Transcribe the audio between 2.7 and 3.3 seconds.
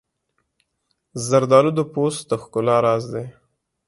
راز دی.